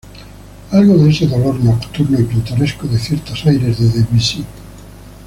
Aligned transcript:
Algo 0.71 0.97
de 0.97 1.11
ese 1.11 1.27
dolor 1.27 1.63
nocturno 1.63 2.19
y 2.19 2.23
pintoresco 2.23 2.87
de 2.87 2.97
ciertos 2.97 3.45
aires 3.45 3.77
de 3.77 3.99
Debussy. 4.01 4.43